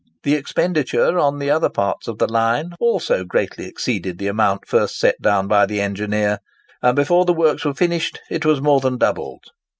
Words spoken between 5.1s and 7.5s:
down by the engineer; and before the